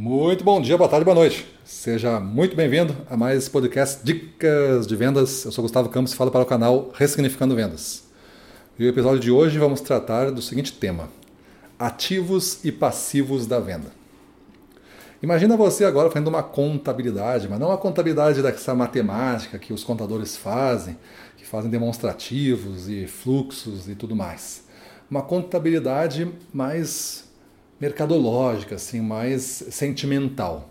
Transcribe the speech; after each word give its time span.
Muito 0.00 0.44
bom 0.44 0.60
dia, 0.60 0.78
boa 0.78 0.88
tarde, 0.88 1.04
boa 1.04 1.16
noite. 1.16 1.44
Seja 1.64 2.20
muito 2.20 2.54
bem-vindo 2.54 2.94
a 3.10 3.16
mais 3.16 3.36
esse 3.36 3.50
podcast 3.50 3.98
Dicas 4.04 4.86
de 4.86 4.94
Vendas. 4.94 5.44
Eu 5.44 5.50
sou 5.50 5.62
Gustavo 5.62 5.88
Campos 5.88 6.12
e 6.12 6.16
falo 6.16 6.30
para 6.30 6.42
o 6.42 6.46
canal 6.46 6.92
Ressignificando 6.94 7.56
Vendas. 7.56 8.04
E 8.78 8.84
o 8.84 8.88
episódio 8.88 9.18
de 9.18 9.32
hoje 9.32 9.58
vamos 9.58 9.80
tratar 9.80 10.30
do 10.30 10.40
seguinte 10.40 10.72
tema: 10.72 11.08
ativos 11.76 12.64
e 12.64 12.70
passivos 12.70 13.44
da 13.48 13.58
venda. 13.58 13.90
Imagina 15.20 15.56
você 15.56 15.84
agora 15.84 16.08
fazendo 16.08 16.28
uma 16.28 16.44
contabilidade, 16.44 17.48
mas 17.48 17.58
não 17.58 17.72
a 17.72 17.76
contabilidade 17.76 18.40
dessa 18.40 18.76
matemática 18.76 19.58
que 19.58 19.72
os 19.72 19.82
contadores 19.82 20.36
fazem, 20.36 20.96
que 21.36 21.44
fazem 21.44 21.72
demonstrativos 21.72 22.88
e 22.88 23.08
fluxos 23.08 23.88
e 23.88 23.96
tudo 23.96 24.14
mais. 24.14 24.62
Uma 25.10 25.22
contabilidade 25.22 26.32
mais 26.54 27.27
mercadológica, 27.80 28.74
assim, 28.74 29.00
mais 29.00 29.42
sentimental. 29.70 30.70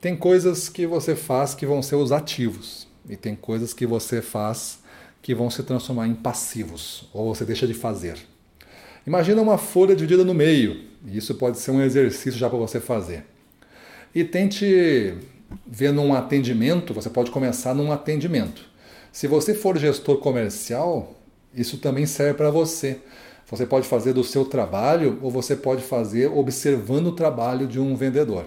Tem 0.00 0.16
coisas 0.16 0.68
que 0.68 0.86
você 0.86 1.16
faz 1.16 1.54
que 1.54 1.66
vão 1.66 1.82
ser 1.82 1.96
os 1.96 2.12
ativos 2.12 2.86
e 3.08 3.16
tem 3.16 3.34
coisas 3.34 3.72
que 3.72 3.86
você 3.86 4.22
faz 4.22 4.78
que 5.20 5.34
vão 5.34 5.50
se 5.50 5.62
transformar 5.62 6.06
em 6.06 6.14
passivos 6.14 7.08
ou 7.12 7.34
você 7.34 7.44
deixa 7.44 7.66
de 7.66 7.74
fazer. 7.74 8.16
Imagina 9.06 9.42
uma 9.42 9.58
folha 9.58 9.96
dividida 9.96 10.24
no 10.24 10.34
meio, 10.34 10.84
isso 11.06 11.34
pode 11.34 11.58
ser 11.58 11.70
um 11.70 11.82
exercício 11.82 12.38
já 12.38 12.48
para 12.48 12.58
você 12.58 12.78
fazer. 12.78 13.24
E 14.14 14.22
tente 14.22 15.14
ver 15.66 15.92
num 15.92 16.14
atendimento, 16.14 16.94
você 16.94 17.10
pode 17.10 17.30
começar 17.30 17.74
num 17.74 17.90
atendimento. 17.90 18.62
Se 19.10 19.26
você 19.26 19.54
for 19.54 19.76
gestor 19.78 20.18
comercial, 20.18 21.14
isso 21.54 21.78
também 21.78 22.06
serve 22.06 22.34
para 22.34 22.50
você. 22.50 22.98
Você 23.50 23.64
pode 23.64 23.88
fazer 23.88 24.12
do 24.12 24.22
seu 24.22 24.44
trabalho 24.44 25.18
ou 25.22 25.30
você 25.30 25.56
pode 25.56 25.82
fazer 25.82 26.26
observando 26.26 27.06
o 27.06 27.12
trabalho 27.12 27.66
de 27.66 27.80
um 27.80 27.96
vendedor. 27.96 28.44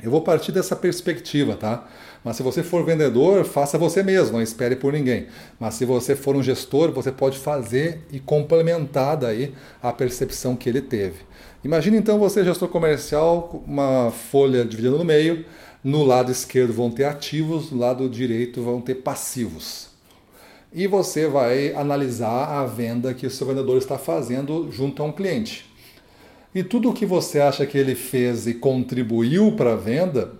Eu 0.00 0.10
vou 0.10 0.20
partir 0.20 0.52
dessa 0.52 0.76
perspectiva, 0.76 1.56
tá? 1.56 1.88
Mas 2.22 2.36
se 2.36 2.42
você 2.42 2.62
for 2.62 2.84
vendedor, 2.84 3.44
faça 3.44 3.76
você 3.76 4.02
mesmo, 4.02 4.34
não 4.34 4.42
espere 4.42 4.76
por 4.76 4.92
ninguém. 4.92 5.26
Mas 5.58 5.74
se 5.74 5.84
você 5.84 6.14
for 6.14 6.36
um 6.36 6.42
gestor, 6.42 6.92
você 6.92 7.10
pode 7.10 7.38
fazer 7.38 8.02
e 8.12 8.20
complementar 8.20 9.16
daí 9.16 9.52
a 9.82 9.92
percepção 9.92 10.54
que 10.54 10.68
ele 10.68 10.80
teve. 10.80 11.16
Imagine 11.64 11.96
então 11.96 12.18
você, 12.18 12.44
gestor 12.44 12.68
comercial, 12.68 13.64
uma 13.66 14.12
folha 14.12 14.64
dividida 14.64 14.96
no 14.96 15.04
meio. 15.04 15.44
No 15.82 16.04
lado 16.04 16.30
esquerdo 16.30 16.72
vão 16.72 16.90
ter 16.90 17.04
ativos, 17.04 17.70
no 17.70 17.78
lado 17.78 18.08
direito 18.08 18.62
vão 18.62 18.80
ter 18.80 18.96
passivos 18.96 19.93
e 20.74 20.88
você 20.88 21.28
vai 21.28 21.72
analisar 21.72 22.46
a 22.46 22.66
venda 22.66 23.14
que 23.14 23.24
o 23.24 23.30
seu 23.30 23.46
vendedor 23.46 23.78
está 23.78 23.96
fazendo 23.96 24.68
junto 24.72 25.00
a 25.00 25.06
um 25.06 25.12
cliente. 25.12 25.64
E 26.52 26.64
tudo 26.64 26.90
o 26.90 26.92
que 26.92 27.06
você 27.06 27.40
acha 27.40 27.64
que 27.64 27.78
ele 27.78 27.94
fez 27.94 28.48
e 28.48 28.54
contribuiu 28.54 29.52
para 29.52 29.74
a 29.74 29.76
venda, 29.76 30.32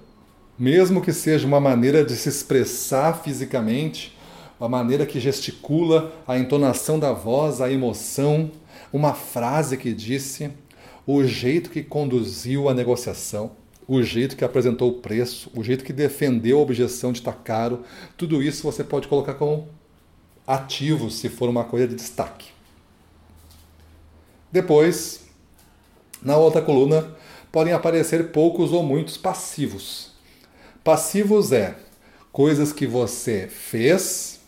mesmo 0.58 1.00
que 1.00 1.12
seja 1.12 1.46
uma 1.46 1.60
maneira 1.60 2.04
de 2.04 2.16
se 2.16 2.28
expressar 2.28 3.22
fisicamente, 3.22 4.16
uma 4.58 4.68
maneira 4.68 5.06
que 5.06 5.20
gesticula, 5.20 6.12
a 6.26 6.36
entonação 6.36 6.98
da 6.98 7.12
voz, 7.12 7.60
a 7.60 7.70
emoção, 7.70 8.50
uma 8.92 9.14
frase 9.14 9.76
que 9.76 9.92
disse, 9.92 10.50
o 11.06 11.22
jeito 11.22 11.70
que 11.70 11.82
conduziu 11.82 12.68
a 12.68 12.74
negociação, 12.74 13.52
o 13.86 14.02
jeito 14.02 14.36
que 14.36 14.44
apresentou 14.44 14.90
o 14.90 14.94
preço, 14.94 15.50
o 15.54 15.62
jeito 15.62 15.84
que 15.84 15.92
defendeu 15.92 16.58
a 16.58 16.62
objeção 16.62 17.12
de 17.12 17.18
estar 17.18 17.34
caro, 17.34 17.82
tudo 18.16 18.42
isso 18.42 18.62
você 18.64 18.82
pode 18.82 19.06
colocar 19.06 19.34
como 19.34 19.68
ativos 20.46 21.16
se 21.16 21.28
for 21.28 21.48
uma 21.48 21.64
coisa 21.64 21.88
de 21.88 21.94
destaque. 21.94 22.48
Depois, 24.50 25.26
na 26.22 26.36
outra 26.36 26.62
coluna, 26.62 27.14
podem 27.50 27.72
aparecer 27.72 28.30
poucos 28.30 28.72
ou 28.72 28.82
muitos 28.82 29.16
passivos. 29.16 30.12
Passivos 30.82 31.52
é 31.52 31.76
coisas 32.32 32.72
que 32.72 32.86
você 32.86 33.48
fez 33.48 34.40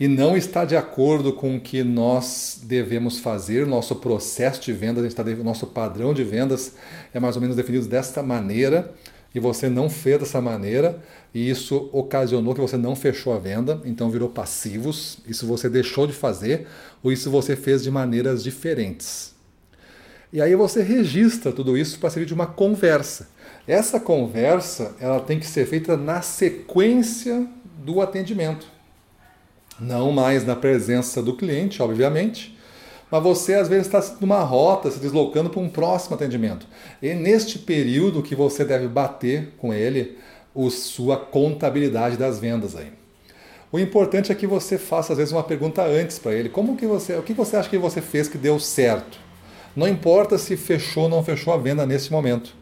e 0.00 0.08
não 0.08 0.36
está 0.36 0.64
de 0.64 0.76
acordo 0.76 1.32
com 1.32 1.56
o 1.56 1.60
que 1.60 1.84
nós 1.84 2.60
devemos 2.64 3.18
fazer, 3.18 3.66
nosso 3.66 3.94
processo 3.96 4.60
de 4.60 4.72
vendas, 4.72 5.14
nosso 5.44 5.66
padrão 5.66 6.12
de 6.12 6.24
vendas 6.24 6.74
é 7.14 7.20
mais 7.20 7.36
ou 7.36 7.42
menos 7.42 7.56
definido 7.56 7.86
desta 7.86 8.22
maneira 8.22 8.92
e 9.34 9.40
você 9.40 9.68
não 9.68 9.88
fez 9.88 10.18
dessa 10.18 10.40
maneira 10.40 11.02
e 11.34 11.48
isso 11.48 11.88
ocasionou 11.92 12.54
que 12.54 12.60
você 12.60 12.76
não 12.76 12.94
fechou 12.94 13.32
a 13.32 13.38
venda, 13.38 13.80
então 13.84 14.10
virou 14.10 14.28
passivos. 14.28 15.18
Isso 15.26 15.46
você 15.46 15.68
deixou 15.68 16.06
de 16.06 16.12
fazer 16.12 16.66
ou 17.02 17.10
isso 17.10 17.30
você 17.30 17.56
fez 17.56 17.82
de 17.82 17.90
maneiras 17.90 18.42
diferentes. 18.42 19.34
E 20.32 20.40
aí 20.40 20.54
você 20.54 20.82
registra 20.82 21.52
tudo 21.52 21.76
isso 21.76 21.98
para 21.98 22.10
servir 22.10 22.26
de 22.26 22.34
uma 22.34 22.46
conversa. 22.46 23.28
Essa 23.66 24.00
conversa 24.00 24.94
ela 24.98 25.20
tem 25.20 25.38
que 25.38 25.46
ser 25.46 25.66
feita 25.66 25.96
na 25.96 26.20
sequência 26.22 27.46
do 27.84 28.00
atendimento, 28.00 28.66
não 29.78 30.12
mais 30.12 30.44
na 30.46 30.54
presença 30.54 31.22
do 31.22 31.36
cliente, 31.36 31.82
obviamente, 31.82 32.56
mas 33.12 33.22
você 33.22 33.52
às 33.52 33.68
vezes 33.68 33.86
está 33.86 34.02
numa 34.22 34.40
rota, 34.40 34.90
se 34.90 34.98
deslocando 34.98 35.50
para 35.50 35.60
um 35.60 35.68
próximo 35.68 36.16
atendimento. 36.16 36.66
E 37.02 37.12
neste 37.12 37.58
período 37.58 38.22
que 38.22 38.34
você 38.34 38.64
deve 38.64 38.88
bater 38.88 39.52
com 39.58 39.70
ele 39.70 40.16
a 40.56 40.70
sua 40.70 41.18
contabilidade 41.18 42.16
das 42.16 42.38
vendas 42.38 42.74
aí. 42.74 42.90
O 43.70 43.78
importante 43.78 44.32
é 44.32 44.34
que 44.34 44.46
você 44.46 44.78
faça 44.78 45.12
às 45.12 45.18
vezes 45.18 45.30
uma 45.30 45.42
pergunta 45.42 45.84
antes 45.84 46.18
para 46.18 46.32
ele. 46.32 46.48
Como 46.48 46.74
que 46.74 46.86
você, 46.86 47.14
o 47.14 47.22
que 47.22 47.34
você 47.34 47.56
acha 47.56 47.68
que 47.68 47.76
você 47.76 48.00
fez 48.00 48.28
que 48.28 48.38
deu 48.38 48.58
certo? 48.58 49.18
Não 49.76 49.86
importa 49.86 50.38
se 50.38 50.56
fechou 50.56 51.02
ou 51.02 51.08
não 51.10 51.22
fechou 51.22 51.52
a 51.52 51.58
venda 51.58 51.84
nesse 51.84 52.10
momento. 52.10 52.54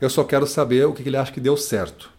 Eu 0.00 0.08
só 0.08 0.24
quero 0.24 0.46
saber 0.46 0.86
o 0.86 0.94
que 0.94 1.06
ele 1.06 1.18
acha 1.18 1.32
que 1.32 1.40
deu 1.40 1.56
certo. 1.56 2.10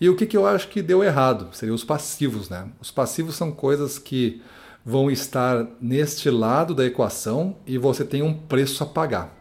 E 0.00 0.08
o 0.08 0.16
que, 0.16 0.26
que 0.26 0.36
eu 0.36 0.44
acho 0.44 0.66
que 0.66 0.82
deu 0.82 1.04
errado? 1.04 1.50
Seriam 1.52 1.76
os 1.76 1.84
passivos, 1.84 2.48
né? 2.48 2.66
Os 2.80 2.90
passivos 2.90 3.36
são 3.36 3.52
coisas 3.52 3.96
que 3.96 4.42
vão 4.84 5.10
estar 5.10 5.66
neste 5.80 6.28
lado 6.28 6.74
da 6.74 6.84
equação 6.84 7.56
e 7.66 7.78
você 7.78 8.04
tem 8.04 8.22
um 8.22 8.34
preço 8.34 8.82
a 8.82 8.86
pagar. 8.86 9.38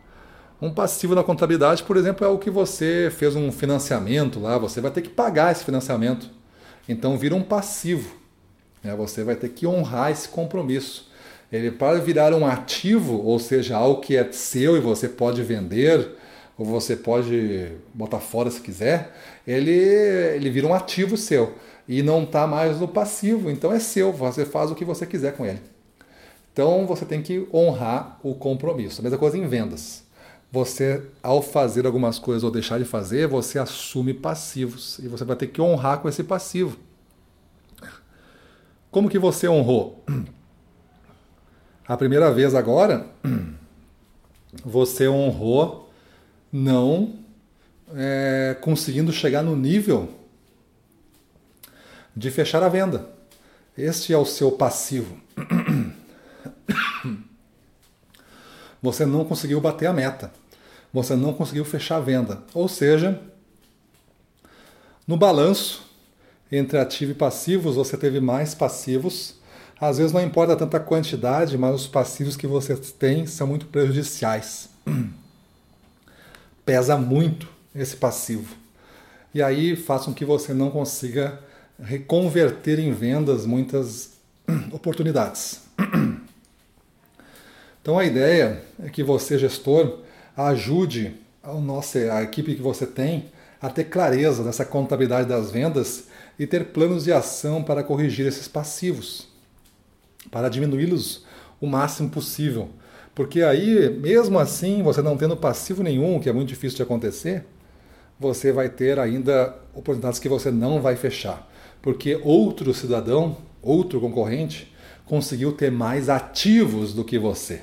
Um 0.61 0.71
passivo 0.71 1.15
na 1.15 1.23
contabilidade, 1.23 1.83
por 1.83 1.97
exemplo, 1.97 2.25
é 2.25 2.29
o 2.29 2.37
que 2.37 2.51
você 2.51 3.11
fez 3.15 3.35
um 3.35 3.51
financiamento 3.51 4.39
lá, 4.39 4.57
você 4.59 4.79
vai 4.79 4.91
ter 4.91 5.01
que 5.01 5.09
pagar 5.09 5.51
esse 5.51 5.63
financiamento. 5.63 6.29
Então 6.87 7.17
vira 7.17 7.33
um 7.33 7.41
passivo. 7.41 8.15
Né? 8.83 8.95
Você 8.95 9.23
vai 9.23 9.35
ter 9.35 9.49
que 9.49 9.65
honrar 9.65 10.11
esse 10.11 10.29
compromisso. 10.29 11.09
Ele 11.51 11.71
para 11.71 11.99
virar 11.99 12.33
um 12.33 12.45
ativo, 12.45 13.17
ou 13.23 13.39
seja, 13.39 13.75
algo 13.75 14.01
que 14.01 14.15
é 14.15 14.31
seu 14.31 14.77
e 14.77 14.79
você 14.79 15.09
pode 15.09 15.41
vender, 15.41 16.09
ou 16.57 16.65
você 16.65 16.95
pode 16.95 17.71
botar 17.93 18.19
fora 18.19 18.51
se 18.51 18.61
quiser, 18.61 19.11
ele, 19.45 19.71
ele 19.71 20.49
vira 20.49 20.67
um 20.67 20.73
ativo 20.73 21.17
seu 21.17 21.55
e 21.91 22.01
não 22.01 22.23
está 22.23 22.47
mais 22.47 22.79
no 22.79 22.87
passivo, 22.87 23.51
então 23.51 23.69
é 23.69 23.77
seu, 23.77 24.13
você 24.13 24.45
faz 24.45 24.71
o 24.71 24.75
que 24.75 24.85
você 24.85 25.05
quiser 25.05 25.35
com 25.35 25.45
ele. 25.45 25.59
Então 26.53 26.87
você 26.87 27.03
tem 27.03 27.21
que 27.21 27.45
honrar 27.53 28.17
o 28.23 28.33
compromisso. 28.33 29.01
A 29.01 29.03
mesma 29.03 29.17
coisa 29.17 29.37
em 29.37 29.45
vendas. 29.45 30.01
Você, 30.49 31.03
ao 31.21 31.41
fazer 31.41 31.85
algumas 31.85 32.17
coisas 32.17 32.45
ou 32.45 32.51
deixar 32.51 32.79
de 32.79 32.85
fazer, 32.85 33.27
você 33.27 33.59
assume 33.59 34.13
passivos 34.13 34.99
e 34.99 35.09
você 35.09 35.25
vai 35.25 35.35
ter 35.35 35.47
que 35.47 35.61
honrar 35.61 35.99
com 35.99 36.07
esse 36.07 36.23
passivo. 36.23 36.77
Como 38.89 39.09
que 39.09 39.19
você 39.19 39.49
honrou? 39.49 40.01
A 41.85 41.97
primeira 41.97 42.31
vez 42.31 42.55
agora, 42.55 43.05
você 44.63 45.09
honrou 45.09 45.91
não 46.53 47.15
é, 47.93 48.55
conseguindo 48.61 49.11
chegar 49.11 49.43
no 49.43 49.57
nível 49.57 50.20
de 52.15 52.31
fechar 52.31 52.63
a 52.63 52.69
venda. 52.69 53.09
Este 53.77 54.13
é 54.13 54.17
o 54.17 54.25
seu 54.25 54.51
passivo. 54.51 55.17
Você 58.81 59.05
não 59.05 59.23
conseguiu 59.23 59.61
bater 59.61 59.85
a 59.85 59.93
meta. 59.93 60.31
Você 60.93 61.15
não 61.15 61.33
conseguiu 61.33 61.63
fechar 61.63 61.97
a 61.97 62.01
venda. 62.01 62.43
Ou 62.53 62.67
seja, 62.67 63.21
no 65.07 65.15
balanço 65.15 65.89
entre 66.51 66.77
ativo 66.77 67.11
e 67.11 67.15
passivos, 67.15 67.75
você 67.75 67.95
teve 67.95 68.19
mais 68.19 68.53
passivos. 68.53 69.35
Às 69.79 69.97
vezes 69.97 70.11
não 70.11 70.21
importa 70.21 70.55
tanta 70.55 70.79
quantidade, 70.79 71.57
mas 71.57 71.75
os 71.75 71.87
passivos 71.87 72.35
que 72.35 72.45
você 72.45 72.75
tem 72.75 73.25
são 73.25 73.47
muito 73.47 73.67
prejudiciais. 73.67 74.69
Pesa 76.65 76.97
muito 76.97 77.47
esse 77.73 77.95
passivo. 77.95 78.55
E 79.33 79.41
aí 79.41 79.75
faz 79.75 80.03
com 80.03 80.13
que 80.13 80.25
você 80.25 80.53
não 80.53 80.69
consiga 80.69 81.39
reconverter 81.81 82.79
em 82.79 82.91
vendas 82.93 83.45
muitas 83.45 84.11
oportunidades. 84.71 85.61
Então 87.81 87.97
a 87.97 88.05
ideia 88.05 88.61
é 88.79 88.89
que 88.89 89.01
você, 89.01 89.39
gestor, 89.39 90.01
ajude 90.37 91.15
a, 91.41 91.51
nossa, 91.53 91.97
a 92.13 92.21
equipe 92.21 92.53
que 92.53 92.61
você 92.61 92.85
tem 92.85 93.31
a 93.59 93.71
ter 93.71 93.85
clareza 93.85 94.43
dessa 94.43 94.63
contabilidade 94.63 95.27
das 95.27 95.49
vendas 95.49 96.05
e 96.37 96.45
ter 96.45 96.65
planos 96.65 97.03
de 97.03 97.11
ação 97.11 97.63
para 97.63 97.83
corrigir 97.83 98.27
esses 98.27 98.47
passivos, 98.47 99.27
para 100.29 100.47
diminuí-los 100.47 101.25
o 101.59 101.67
máximo 101.67 102.09
possível. 102.09 102.69
Porque 103.13 103.41
aí, 103.41 103.89
mesmo 103.89 104.39
assim, 104.39 104.81
você 104.81 105.01
não 105.01 105.17
tendo 105.17 105.35
passivo 105.35 105.83
nenhum, 105.83 106.19
que 106.19 106.29
é 106.29 106.33
muito 106.33 106.49
difícil 106.49 106.77
de 106.77 106.83
acontecer, 106.83 107.45
você 108.19 108.51
vai 108.51 108.69
ter 108.69 108.99
ainda 108.99 109.55
oportunidades 109.73 110.19
que 110.19 110.29
você 110.29 110.49
não 110.49 110.81
vai 110.81 110.95
fechar, 110.95 111.50
porque 111.81 112.19
outro 112.23 112.73
cidadão, 112.73 113.37
outro 113.61 113.99
concorrente, 113.99 114.71
conseguiu 115.05 115.51
ter 115.51 115.71
mais 115.71 116.09
ativos 116.09 116.93
do 116.93 117.03
que 117.03 117.17
você. 117.17 117.61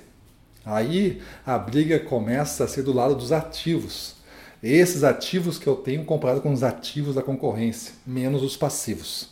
Aí 0.64 1.22
a 1.46 1.58
briga 1.58 1.98
começa 1.98 2.64
a 2.64 2.68
ser 2.68 2.82
do 2.82 2.92
lado 2.92 3.14
dos 3.14 3.32
ativos. 3.32 4.16
Esses 4.62 5.04
ativos 5.04 5.58
que 5.58 5.66
eu 5.66 5.76
tenho 5.76 6.04
comparado 6.04 6.40
com 6.40 6.52
os 6.52 6.62
ativos 6.62 7.14
da 7.14 7.22
concorrência, 7.22 7.94
menos 8.06 8.42
os 8.42 8.56
passivos. 8.56 9.30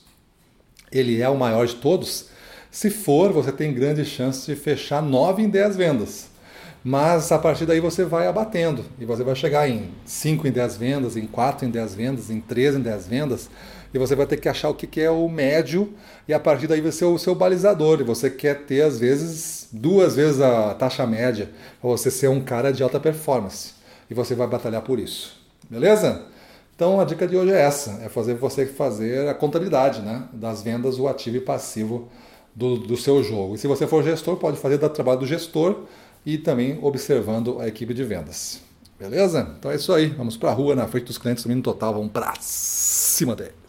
Ele 0.90 1.20
é 1.20 1.28
o 1.28 1.36
maior 1.36 1.66
de 1.66 1.74
todos? 1.74 2.28
Se 2.70 2.90
for, 2.90 3.32
você 3.32 3.50
tem 3.50 3.74
grande 3.74 4.04
chance 4.04 4.46
de 4.46 4.54
fechar 4.58 5.02
9 5.02 5.42
em 5.42 5.48
10 5.48 5.76
vendas. 5.76 6.28
Mas 6.82 7.32
a 7.32 7.38
partir 7.38 7.66
daí 7.66 7.80
você 7.80 8.04
vai 8.04 8.28
abatendo 8.28 8.84
e 9.00 9.04
você 9.04 9.24
vai 9.24 9.34
chegar 9.34 9.68
em 9.68 9.90
5 10.04 10.46
em 10.46 10.52
10 10.52 10.76
vendas, 10.76 11.16
em 11.16 11.26
4 11.26 11.66
em 11.66 11.70
10 11.70 11.94
vendas, 11.96 12.30
em 12.30 12.40
3 12.40 12.76
em 12.76 12.80
10 12.80 13.06
vendas 13.08 13.50
e 13.96 13.98
você 13.98 14.14
vai 14.14 14.26
ter 14.26 14.36
que 14.36 14.46
achar 14.46 14.68
o 14.68 14.74
que 14.74 15.00
é 15.00 15.10
o 15.10 15.26
médio 15.26 15.94
e 16.28 16.34
a 16.34 16.38
partir 16.38 16.66
daí 16.66 16.82
vai 16.82 16.92
ser 16.92 17.06
o 17.06 17.16
seu 17.16 17.34
balizador. 17.34 17.98
E 17.98 18.04
você 18.04 18.28
quer 18.28 18.66
ter, 18.66 18.82
às 18.82 18.98
vezes, 18.98 19.68
duas 19.72 20.14
vezes 20.14 20.38
a 20.38 20.74
taxa 20.74 21.06
média 21.06 21.50
para 21.80 21.88
você 21.88 22.10
ser 22.10 22.28
um 22.28 22.42
cara 22.42 22.70
de 22.70 22.82
alta 22.82 23.00
performance 23.00 23.72
e 24.10 24.12
você 24.12 24.34
vai 24.34 24.46
batalhar 24.46 24.82
por 24.82 24.98
isso. 24.98 25.40
Beleza? 25.70 26.26
Então 26.74 27.00
a 27.00 27.04
dica 27.04 27.26
de 27.26 27.38
hoje 27.38 27.52
é 27.52 27.58
essa: 27.58 28.02
é 28.02 28.10
fazer 28.10 28.34
você 28.34 28.66
fazer 28.66 29.30
a 29.30 29.34
contabilidade 29.34 30.02
né, 30.02 30.24
das 30.30 30.62
vendas, 30.62 30.98
o 30.98 31.08
ativo 31.08 31.38
e 31.38 31.40
passivo 31.40 32.10
do, 32.54 32.76
do 32.76 32.98
seu 32.98 33.24
jogo. 33.24 33.54
E 33.54 33.58
se 33.58 33.66
você 33.66 33.86
for 33.86 34.04
gestor, 34.04 34.36
pode 34.36 34.58
fazer 34.58 34.76
do 34.76 34.90
trabalho 34.90 35.20
do 35.20 35.26
gestor 35.26 35.84
e 36.24 36.36
também 36.36 36.78
observando 36.82 37.60
a 37.60 37.66
equipe 37.66 37.94
de 37.94 38.04
vendas. 38.04 38.60
Beleza? 39.00 39.54
Então 39.58 39.70
é 39.70 39.76
isso 39.76 39.90
aí. 39.90 40.08
Vamos 40.08 40.36
para 40.36 40.50
a 40.50 40.52
rua, 40.52 40.74
na 40.74 40.86
frente 40.86 41.06
dos 41.06 41.16
clientes, 41.16 41.46
no 41.46 41.62
total. 41.62 41.94
Vamos 41.94 42.12
para 42.12 42.34
cima 42.40 43.34
dele. 43.34 43.65